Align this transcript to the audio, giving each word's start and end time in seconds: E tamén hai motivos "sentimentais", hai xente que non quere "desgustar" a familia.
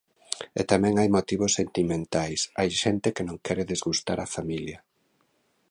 E 0.59 0.61
tamén 0.71 0.93
hai 0.99 1.09
motivos 1.17 1.55
"sentimentais", 1.59 2.41
hai 2.57 2.69
xente 2.83 3.13
que 3.15 3.27
non 3.27 3.41
quere 3.45 3.67
"desgustar" 3.71 4.17
a 4.21 4.31
familia. 4.35 4.79